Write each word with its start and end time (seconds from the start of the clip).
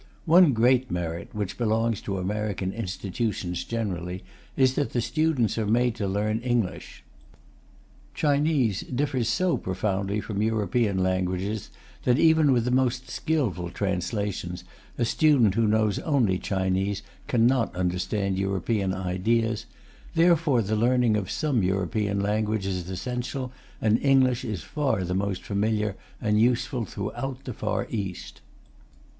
One 0.25 0.53
great 0.53 0.89
merit, 0.89 1.29
which 1.31 1.59
belongs 1.59 2.01
to 2.01 2.17
American 2.17 2.73
institutions 2.73 3.63
generally, 3.63 4.23
is 4.57 4.73
that 4.73 4.93
the 4.93 4.99
students 4.99 5.59
are 5.59 5.67
made 5.67 5.93
to 5.97 6.07
learn 6.07 6.39
English. 6.39 7.03
Chinese 8.15 8.81
differs 8.81 9.29
so 9.29 9.57
profoundly 9.57 10.19
from 10.19 10.41
European 10.41 10.97
languages 11.03 11.69
that 12.03 12.17
even 12.17 12.51
with 12.51 12.65
the 12.65 12.71
most 12.71 13.11
skilful 13.11 13.69
translations 13.69 14.63
a 14.97 15.05
student 15.05 15.53
who 15.53 15.67
knows 15.67 15.99
only 15.99 16.39
Chinese 16.39 17.03
cannot 17.27 17.75
understand 17.75 18.39
European 18.39 18.95
ideas; 18.95 19.67
therefore 20.15 20.63
the 20.63 20.75
learning 20.75 21.15
of 21.15 21.29
some 21.29 21.61
European 21.61 22.19
language 22.19 22.65
is 22.65 22.89
essential, 22.89 23.51
and 23.79 23.99
English 24.01 24.43
is 24.43 24.63
far 24.63 25.03
the 25.03 25.13
most 25.13 25.43
familiar 25.43 25.95
and 26.19 26.41
useful 26.41 26.85
throughout 26.85 27.43
the 27.43 27.53
Far 27.53 27.85
East. 27.91 28.41